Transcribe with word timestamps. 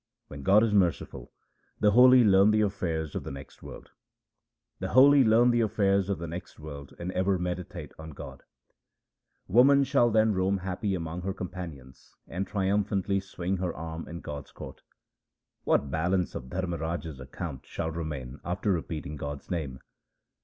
When 0.29 0.41
God 0.41 0.63
is 0.63 0.73
merciful 0.73 1.31
the 1.79 1.91
holy 1.91 2.23
learn 2.23 2.49
the 2.49 2.61
affairs 2.61 3.13
of 3.13 3.23
the 3.23 3.29
next 3.29 3.61
world: 3.61 3.91
The 4.79 4.87
holy 4.93 5.23
learn 5.23 5.51
the 5.51 5.61
affairs 5.61 6.09
of 6.09 6.17
the 6.17 6.25
next 6.25 6.57
world 6.59 6.95
and 6.97 7.11
ever 7.11 7.37
meditate 7.37 7.91
on 7.99 8.09
God. 8.09 8.41
288 9.45 9.45
THE 9.45 9.45
SIKH 9.45 9.47
RELIGION 9.47 9.55
Woman 9.59 9.83
shall 9.83 10.09
then 10.09 10.33
roam 10.33 10.57
happy 10.57 10.95
among 10.95 11.21
her 11.21 11.35
companions, 11.35 12.15
and 12.27 12.47
triumphantly 12.47 13.19
swing 13.19 13.57
her 13.57 13.75
arm 13.75 14.07
in 14.07 14.21
God's 14.21 14.51
court. 14.51 14.81
What 15.65 15.91
balance 15.91 16.33
of 16.33 16.49
Dharmraj's 16.49 17.19
account 17.19 17.67
shall 17.67 17.91
remain 17.91 18.39
after 18.43 18.71
repeating 18.71 19.17
God's 19.17 19.51
name 19.51 19.81